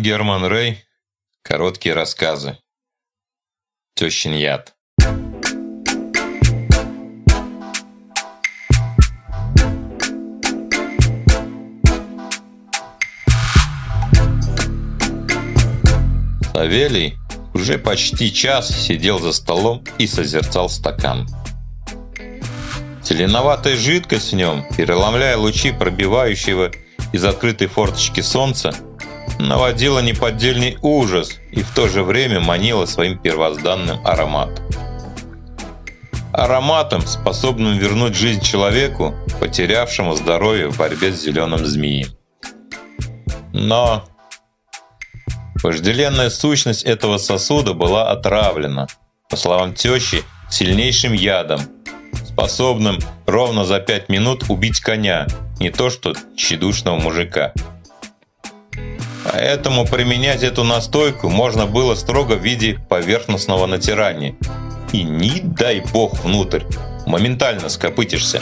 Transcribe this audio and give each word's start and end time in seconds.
Герман 0.00 0.46
Рей. 0.46 0.82
Короткие 1.42 1.94
рассказы. 1.94 2.56
Тещин 3.94 4.32
яд. 4.32 4.74
Савелий 16.54 17.18
уже 17.52 17.76
почти 17.76 18.32
час 18.32 18.70
сидел 18.70 19.18
за 19.18 19.34
столом 19.34 19.84
и 19.98 20.06
созерцал 20.06 20.70
стакан. 20.70 21.28
Зеленоватая 23.04 23.76
жидкость 23.76 24.32
в 24.32 24.34
нем, 24.36 24.64
переломляя 24.78 25.36
лучи 25.36 25.72
пробивающего 25.72 26.70
из 27.12 27.22
открытой 27.22 27.66
форточки 27.66 28.22
солнца, 28.22 28.74
наводила 29.48 30.00
неподдельный 30.00 30.76
ужас 30.82 31.38
и 31.50 31.62
в 31.62 31.70
то 31.74 31.88
же 31.88 32.02
время 32.02 32.40
манила 32.40 32.86
своим 32.86 33.18
первозданным 33.18 34.04
ароматом. 34.06 34.64
Ароматом, 36.32 37.02
способным 37.02 37.76
вернуть 37.76 38.14
жизнь 38.14 38.40
человеку, 38.40 39.14
потерявшему 39.40 40.14
здоровье 40.14 40.68
в 40.68 40.78
борьбе 40.78 41.12
с 41.12 41.22
зеленым 41.22 41.66
змеем. 41.66 42.08
Но 43.52 44.04
вожделенная 45.62 46.30
сущность 46.30 46.84
этого 46.84 47.18
сосуда 47.18 47.74
была 47.74 48.10
отравлена, 48.10 48.86
по 49.28 49.36
словам 49.36 49.74
тещи, 49.74 50.22
сильнейшим 50.50 51.12
ядом, 51.12 51.60
способным 52.26 52.98
ровно 53.26 53.64
за 53.64 53.80
пять 53.80 54.08
минут 54.08 54.44
убить 54.48 54.80
коня, 54.80 55.26
не 55.58 55.70
то 55.70 55.90
что 55.90 56.14
тщедушного 56.36 56.96
мужика. 56.96 57.52
Поэтому 59.32 59.86
применять 59.86 60.42
эту 60.42 60.64
настойку 60.64 61.28
можно 61.28 61.66
было 61.66 61.94
строго 61.94 62.34
в 62.34 62.42
виде 62.42 62.80
поверхностного 62.88 63.66
натирания. 63.66 64.34
И 64.92 65.04
не 65.04 65.40
дай 65.40 65.80
бог 65.92 66.24
внутрь, 66.24 66.64
моментально 67.06 67.68
скопытишься. 67.68 68.40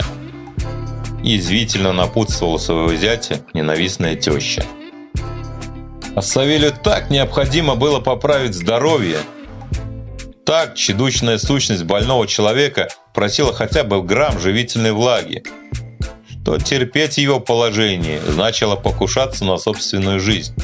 Язвительно 1.21 1.93
напутствовала 1.93 2.57
своего 2.57 2.95
зятя 2.95 3.41
ненавистная 3.53 4.15
теща. 4.15 4.63
А 6.15 6.21
Савелью 6.23 6.73
так 6.73 7.11
необходимо 7.11 7.75
было 7.75 7.99
поправить 7.99 8.55
здоровье. 8.55 9.17
Так 10.43 10.73
тщедушная 10.73 11.37
сущность 11.37 11.83
больного 11.83 12.25
человека 12.25 12.87
просила 13.13 13.53
хотя 13.53 13.83
бы 13.83 14.01
грамм 14.01 14.39
живительной 14.39 14.93
влаги. 14.93 15.43
Что 16.41 16.57
терпеть 16.57 17.19
его 17.19 17.39
положение 17.39 18.19
значило 18.27 18.75
покушаться 18.75 19.45
на 19.45 19.57
собственную 19.57 20.19
жизнь. 20.19 20.55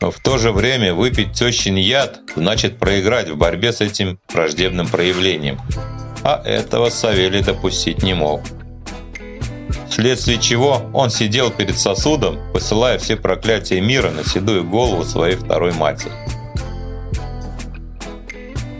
Но 0.00 0.10
в 0.10 0.20
то 0.20 0.38
же 0.38 0.52
время 0.52 0.94
выпить 0.94 1.32
тещин 1.32 1.76
яд 1.76 2.20
значит 2.36 2.78
проиграть 2.78 3.28
в 3.28 3.36
борьбе 3.36 3.72
с 3.72 3.80
этим 3.80 4.20
враждебным 4.32 4.86
проявлением. 4.86 5.60
А 6.22 6.40
этого 6.44 6.88
Савелий 6.88 7.42
допустить 7.42 8.02
не 8.02 8.14
мог. 8.14 8.42
Вследствие 9.90 10.38
чего 10.38 10.82
он 10.92 11.10
сидел 11.10 11.50
перед 11.50 11.76
сосудом, 11.76 12.38
посылая 12.52 12.98
все 12.98 13.16
проклятия 13.16 13.80
мира 13.80 14.10
на 14.10 14.24
седую 14.24 14.64
голову 14.64 15.04
своей 15.04 15.36
второй 15.36 15.72
матери. 15.72 16.12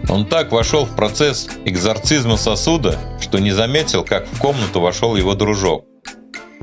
Он 0.09 0.27
так 0.27 0.53
вошел 0.53 0.85
в 0.85 0.95
процесс 0.95 1.49
экзорцизма 1.65 2.37
сосуда, 2.37 2.99
что 3.21 3.39
не 3.39 3.51
заметил, 3.51 4.05
как 4.05 4.27
в 4.27 4.39
комнату 4.39 4.81
вошел 4.81 5.17
его 5.17 5.35
дружок. 5.35 5.85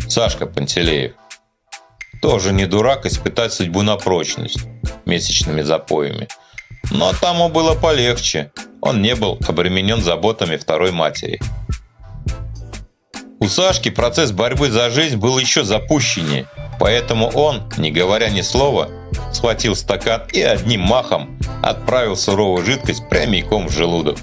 Сашка 0.07 0.45
Пантелеев. 0.45 1.13
Тоже 2.25 2.53
не 2.53 2.65
дурак 2.65 3.05
испытать 3.05 3.53
судьбу 3.53 3.83
на 3.83 3.97
прочность 3.97 4.57
месячными 5.05 5.61
запоями. 5.61 6.27
Но 6.89 7.13
тому 7.13 7.49
было 7.49 7.75
полегче. 7.75 8.51
Он 8.81 9.03
не 9.03 9.13
был 9.13 9.37
обременен 9.47 10.01
заботами 10.01 10.57
второй 10.57 10.91
матери. 10.91 11.39
У 13.39 13.47
Сашки 13.47 13.89
процесс 13.89 14.31
борьбы 14.31 14.71
за 14.71 14.89
жизнь 14.89 15.17
был 15.17 15.37
еще 15.37 15.63
запущеннее, 15.63 16.47
поэтому 16.79 17.27
он, 17.27 17.71
не 17.77 17.91
говоря 17.91 18.31
ни 18.31 18.41
слова, 18.41 18.89
схватил 19.31 19.75
стакан 19.75 20.23
и 20.33 20.41
одним 20.41 20.81
махом 20.81 21.39
отправил 21.61 22.17
суровую 22.17 22.65
жидкость 22.65 23.07
прямиком 23.07 23.67
в 23.67 23.71
желудок. 23.71 24.17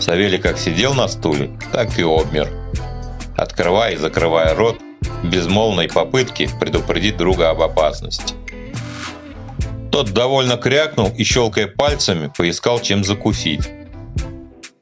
Савелий 0.00 0.38
как 0.38 0.56
сидел 0.56 0.94
на 0.94 1.06
стуле, 1.06 1.50
так 1.70 1.98
и 1.98 2.02
обмер. 2.02 2.48
Открывая 3.36 3.92
и 3.92 3.96
закрывая 3.96 4.54
рот, 4.54 4.78
безмолвной 5.22 5.88
попытки 5.88 6.48
предупредить 6.60 7.16
друга 7.16 7.50
об 7.50 7.62
опасности. 7.62 8.34
Тот 9.90 10.10
довольно 10.12 10.56
крякнул 10.56 11.10
и, 11.10 11.22
щелкая 11.22 11.66
пальцами, 11.66 12.32
поискал 12.34 12.80
чем 12.80 13.04
закусить. 13.04 13.68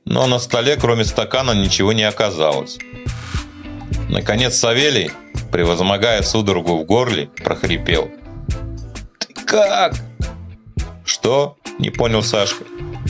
Но 0.04 0.26
на 0.26 0.38
столе, 0.38 0.76
кроме 0.76 1.04
стакана, 1.04 1.52
ничего 1.52 1.92
не 1.92 2.04
оказалось. 2.04 2.78
Наконец 4.08 4.56
Савелий, 4.56 5.10
превозмогая 5.52 6.22
судорогу 6.22 6.78
в 6.78 6.84
горле, 6.84 7.26
прохрипел. 7.44 8.10
«Ты 9.18 9.34
как?» 9.44 9.94
«Что?»– 11.04 11.56
не 11.78 11.90
понял 11.90 12.22
Сашка. 12.22 12.64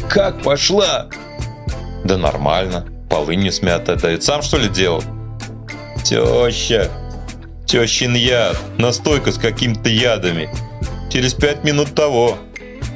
«Как 0.09 0.43
пошла?» 0.43 1.09
«Да 2.05 2.17
нормально. 2.17 2.87
Полы 3.11 3.37
не 3.37 3.51
смята. 3.51 3.97
Да 3.97 4.13
и 4.13 4.21
сам 4.21 4.43
что 4.43 4.57
ли 4.57 4.69
делал?» 4.69 5.03
«Теща!» 6.05 6.91
Тещин 7.71 8.17
яд, 8.17 8.57
настойка 8.79 9.31
с 9.31 9.39
какими-то 9.39 9.89
ядами. 9.89 10.51
Через 11.09 11.35
пять 11.35 11.63
минут 11.63 11.95
того. 11.95 12.37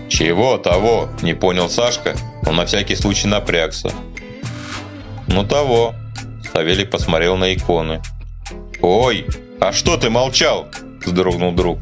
Чего 0.08 0.58
того? 0.58 1.08
Не 1.22 1.32
понял 1.32 1.70
Сашка, 1.70 2.16
но 2.42 2.50
на 2.50 2.66
всякий 2.66 2.96
случай 2.96 3.28
напрягся. 3.28 3.92
Ну 5.28 5.46
того. 5.46 5.94
Савелий 6.52 6.86
посмотрел 6.86 7.36
на 7.36 7.54
иконы. 7.54 8.02
Ой, 8.80 9.24
а 9.60 9.70
что 9.70 9.96
ты 9.96 10.10
молчал? 10.10 10.66
Вздрогнул 11.06 11.52
друг. 11.52 11.78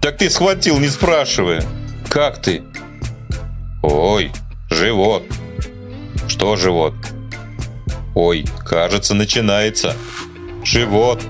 Так 0.00 0.18
ты 0.18 0.30
схватил, 0.30 0.78
не 0.78 0.90
спрашивая. 0.90 1.64
Как 2.08 2.40
ты? 2.40 2.62
Ой, 3.82 4.30
живот. 4.70 5.24
Что 6.28 6.54
живот? 6.54 6.94
Ой, 8.14 8.44
кажется, 8.64 9.12
начинается. 9.14 9.96
Живот. 10.62 11.20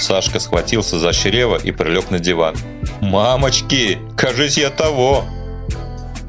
Сашка 0.00 0.40
схватился 0.40 0.98
за 0.98 1.12
чрево 1.12 1.56
и 1.56 1.72
прилег 1.72 2.10
на 2.10 2.18
диван. 2.18 2.56
«Мамочки, 3.00 3.98
кажись 4.16 4.58
я 4.58 4.70
того!» 4.70 5.24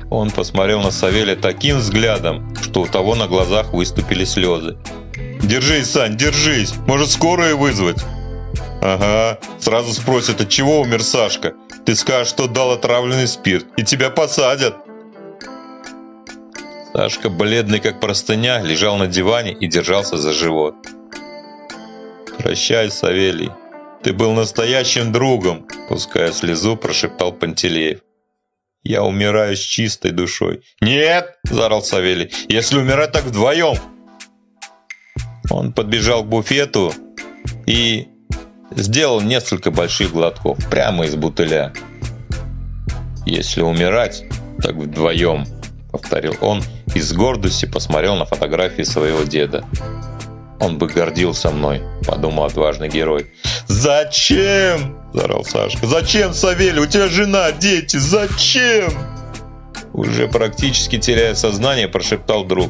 Он 0.10 0.30
посмотрел 0.30 0.82
на 0.82 0.92
Савелия 0.92 1.36
таким 1.36 1.78
взглядом, 1.78 2.54
что 2.62 2.82
у 2.82 2.86
того 2.86 3.16
на 3.16 3.28
глазах 3.28 3.74
выступили 3.74 4.26
слезы. 4.26 4.78
«Держись, 5.42 5.90
Сань, 5.90 6.18
держись! 6.18 6.74
Может, 6.86 7.10
скорую 7.12 7.58
вызвать?» 7.58 8.04
«Ага, 8.82 9.40
сразу 9.60 9.94
спросят, 9.94 10.42
от 10.42 10.50
чего 10.50 10.82
умер 10.82 11.04
Сашка. 11.04 11.54
Ты 11.86 11.96
скажешь, 11.96 12.30
что 12.30 12.48
дал 12.48 12.72
отравленный 12.72 13.28
спирт, 13.28 13.66
и 13.78 13.84
тебя 13.84 14.10
посадят!» 14.10 14.76
Сашка, 16.94 17.30
бледный 17.30 17.80
как 17.80 18.02
простыня, 18.02 18.62
лежал 18.62 18.98
на 18.98 19.08
диване 19.08 19.54
и 19.54 19.68
держался 19.68 20.18
за 20.18 20.34
живот. 20.34 20.76
«Прощай, 22.38 22.92
Савелий. 22.92 23.52
Ты 24.04 24.14
был 24.14 24.34
настоящим 24.34 25.12
другом!» 25.12 25.68
Пуская 25.90 26.32
слезу, 26.32 26.76
прошептал 26.76 27.34
Пантелеев. 27.34 28.00
«Я 28.84 29.04
умираю 29.04 29.56
с 29.56 29.60
чистой 29.60 30.12
душой». 30.12 30.62
«Нет!»– 30.82 31.38
заорал 31.44 31.84
Савелий. 31.84 32.32
«Если 32.50 32.80
умирать, 32.80 33.12
так 33.12 33.26
вдвоем!» 33.26 33.76
Он 35.52 35.74
подбежал 35.74 36.24
к 36.24 36.28
буфету 36.28 36.94
и 37.68 38.08
сделал 38.72 39.22
несколько 39.22 39.70
больших 39.70 40.14
глотков 40.14 40.58
прямо 40.70 41.06
из 41.06 41.16
бутыля. 41.16 41.74
«Если 43.26 43.62
умирать, 43.62 44.24
так 44.62 44.76
вдвоем»,– 44.76 45.46
повторил 45.92 46.36
он 46.42 46.64
и 46.96 47.00
с 47.00 47.14
гордостью 47.14 47.72
посмотрел 47.72 48.16
на 48.16 48.26
фотографии 48.26 48.84
своего 48.84 49.24
деда. 49.24 49.64
Он 50.60 50.78
бы 50.78 50.88
гордился 50.88 51.52
мной, 51.52 51.82
подумал 52.06 52.46
отважный 52.46 52.88
герой. 52.88 53.32
Зачем? 53.72 54.98
заорал 55.14 55.46
Сашка. 55.46 55.88
Зачем, 55.88 56.34
Савелий? 56.34 56.82
У 56.82 56.86
тебя 56.86 57.08
жена, 57.08 57.54
дети. 57.54 57.96
Зачем? 57.96 58.92
Уже 59.94 60.28
практически 60.28 61.00
теряя 61.00 61.36
сознание, 61.36 61.88
прошептал 61.88 62.44
друг. 62.44 62.70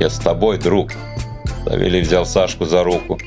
Я 0.00 0.08
с 0.08 0.18
тобой, 0.18 0.58
друг. 0.58 0.92
Савелий 1.66 2.00
взял 2.00 2.24
Сашку 2.24 2.64
за 2.64 2.82
руку. 2.82 3.18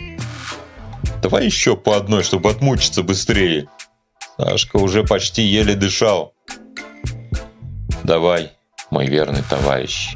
Давай 1.22 1.46
еще 1.46 1.78
по 1.78 1.96
одной, 1.96 2.24
чтобы 2.24 2.50
отмучиться 2.50 3.04
быстрее. 3.04 3.70
Сашка 4.38 4.78
уже 4.78 5.04
почти 5.04 5.44
еле 5.44 5.76
дышал. 5.76 6.34
Давай, 8.04 8.52
мой 8.90 9.06
верный 9.06 9.44
товарищ. 9.48 10.16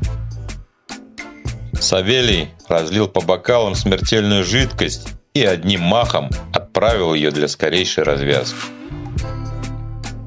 Савелий 1.80 2.50
разлил 2.68 3.08
по 3.08 3.22
бокалам 3.22 3.76
смертельную 3.76 4.44
жидкость 4.44 5.17
и 5.38 5.46
одним 5.46 5.82
махом 5.82 6.30
отправил 6.52 7.14
ее 7.14 7.30
для 7.30 7.48
скорейшей 7.48 8.04
развязки. 8.04 8.58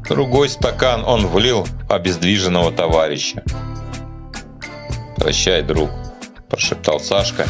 Другой 0.08 0.48
стакан 0.48 1.04
он 1.04 1.26
влил 1.26 1.66
обездвиженного 1.88 2.70
товарища. 2.70 3.42
«Прощай, 5.16 5.62
друг»,– 5.62 5.90
прошептал 6.48 7.00
Сашка, 7.00 7.46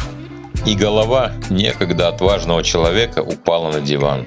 и 0.65 0.75
голова 0.75 1.33
некогда 1.49 2.07
отважного 2.07 2.63
человека 2.63 3.19
упала 3.19 3.71
на 3.71 3.79
диван. 3.79 4.25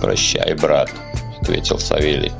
«Прощай, 0.00 0.54
брат»,– 0.54 0.90
ответил 1.40 1.78
Савелий. 1.78 2.32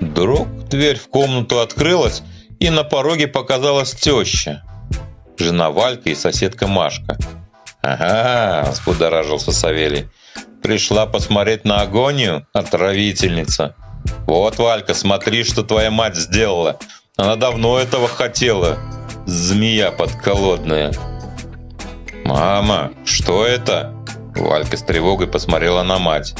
Вдруг 0.00 0.48
дверь 0.68 0.98
в 0.98 1.08
комнату 1.08 1.60
открылась, 1.60 2.22
и 2.58 2.70
на 2.70 2.84
пороге 2.84 3.28
показалась 3.28 3.92
теща. 3.92 4.62
Жена 5.38 5.70
Валька 5.70 6.10
и 6.10 6.14
соседка 6.14 6.66
Машка. 6.66 7.16
«Ага»,– 7.86 8.68
взбудоражился 8.72 9.52
Савелий. 9.52 10.08
«Пришла 10.60 11.06
посмотреть 11.06 11.64
на 11.64 11.82
агонию, 11.82 12.44
отравительница. 12.52 13.76
Вот, 14.26 14.58
Валька, 14.58 14.92
смотри, 14.92 15.44
что 15.44 15.62
твоя 15.62 15.92
мать 15.92 16.16
сделала. 16.16 16.80
Она 17.16 17.36
давно 17.36 17.78
этого 17.78 18.08
хотела. 18.08 18.76
Змея 19.24 19.92
подколодная». 19.92 20.92
«Мама, 22.24 22.90
что 23.04 23.46
это?» 23.46 23.94
Валька 24.34 24.76
с 24.76 24.82
тревогой 24.82 25.28
посмотрела 25.28 25.84
на 25.84 26.00
мать. 26.00 26.34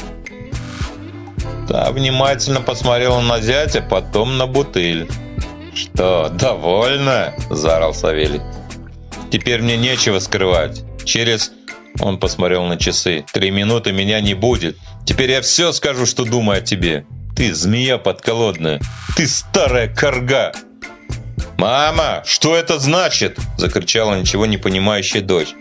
Та 1.69 1.89
внимательно 1.91 2.59
посмотрела 2.59 3.21
на 3.21 3.39
зятя, 3.39 3.81
потом 3.81 4.37
на 4.37 4.47
бутыль. 4.47 5.09
«Что, 5.73 6.27
довольна?»– 6.27 7.33
заорал 7.49 7.93
Савелий. 7.93 8.41
«Теперь 9.31 9.61
мне 9.61 9.77
нечего 9.77 10.19
скрывать. 10.19 10.83
Через...»– 11.07 11.51
он 11.99 12.19
посмотрел 12.19 12.65
на 12.65 12.77
часы. 12.77 13.25
«Три 13.33 13.49
минуты 13.49 13.91
меня 13.91 14.21
не 14.21 14.35
будет. 14.35 14.77
Теперь 15.05 15.31
я 15.31 15.41
все 15.41 15.71
скажу, 15.71 16.05
что 16.05 16.25
думаю 16.25 16.59
о 16.59 16.61
тебе. 16.61 17.05
Ты 17.35 17.53
змея 17.55 17.97
подколодная. 17.97 18.79
Ты 19.15 19.27
старая 19.27 19.87
корга!» 19.87 20.51
«Мама, 21.57 22.23
что 22.25 22.55
это 22.55 22.77
значит?»– 22.77 23.39
закричала 23.57 24.15
ничего 24.15 24.45
не 24.45 24.57
понимающая 24.57 25.21
дочь. 25.21 25.55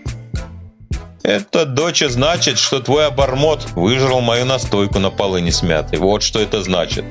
Это, 1.27 1.65
доча, 1.65 2.09
значит, 2.09 2.57
что 2.57 2.79
твой 2.79 3.09
обормот 3.09 3.71
выжрал 3.73 4.21
мою 4.21 4.45
настойку 4.45 5.01
на 5.01 5.11
полыни 5.11 5.51
смятой. 5.51 5.99
Вот 5.99 6.23
что 6.23 6.39
это 6.39 6.63
значит. 6.63 7.05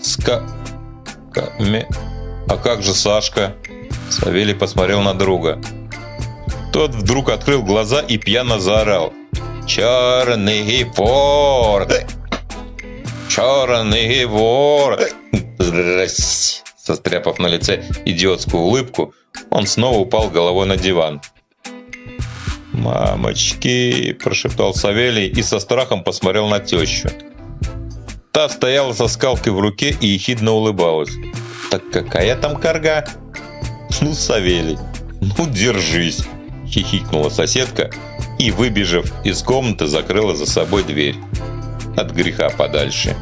Ска... 0.00 0.42
Ме... 1.58 1.86
А 2.48 2.56
как 2.56 2.82
же 2.82 2.94
Сашка? 2.94 3.54
Савелий 4.08 4.54
посмотрел 4.54 5.02
на 5.02 5.12
друга. 5.12 5.60
Тот 6.78 6.94
вдруг 6.94 7.28
открыл 7.30 7.64
глаза 7.64 7.98
и 7.98 8.18
пьяно 8.18 8.60
заорал. 8.60 9.12
«Черный 9.66 10.84
вор! 10.84 11.88
Черный 13.28 14.24
вор!» 14.26 15.00
Состряпав 16.76 17.40
на 17.40 17.48
лице 17.48 17.82
идиотскую 18.04 18.62
улыбку, 18.62 19.12
он 19.50 19.66
снова 19.66 19.98
упал 19.98 20.30
головой 20.30 20.68
на 20.68 20.76
диван. 20.76 21.20
«Мамочки!»– 22.70 24.12
прошептал 24.22 24.72
Савелий 24.72 25.26
и 25.26 25.42
со 25.42 25.58
страхом 25.58 26.04
посмотрел 26.04 26.46
на 26.46 26.60
тещу. 26.60 27.08
Та 28.30 28.48
стояла 28.48 28.92
со 28.92 29.08
скалкой 29.08 29.52
в 29.52 29.58
руке 29.58 29.96
и 30.00 30.06
ехидно 30.06 30.52
улыбалась. 30.52 31.10
«Так 31.72 31.90
какая 31.90 32.36
там 32.36 32.54
карга?» 32.54 33.04
«Ну, 34.00 34.14
Савелий, 34.14 34.78
ну 35.20 35.44
держись!»– 35.48 36.22
хихикнула 36.68 37.30
соседка 37.30 37.90
и, 38.38 38.50
выбежав 38.50 39.06
из 39.24 39.42
комнаты, 39.42 39.86
закрыла 39.86 40.36
за 40.36 40.46
собой 40.46 40.84
дверь. 40.84 41.16
От 41.96 42.12
греха 42.12 42.50
подальше. 42.50 43.16